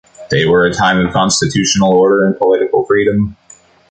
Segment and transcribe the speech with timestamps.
[0.31, 3.37] They were a time of constitutional order and political freedom.